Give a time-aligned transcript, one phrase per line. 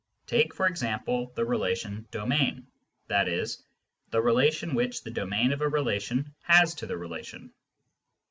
[0.25, 2.65] Take, for example, the relation" domain,"
[3.11, 3.45] i.e.
[4.09, 7.53] the relation which the domain of a relation has to the relation.